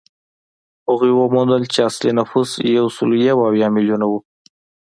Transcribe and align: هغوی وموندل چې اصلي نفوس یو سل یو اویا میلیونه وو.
هغوی 0.89 1.11
وموندل 1.15 1.63
چې 1.73 1.79
اصلي 1.89 2.11
نفوس 2.19 2.49
یو 2.77 2.85
سل 2.95 3.09
یو 3.29 3.37
اویا 3.47 3.67
میلیونه 3.75 4.05
وو. 4.09 4.19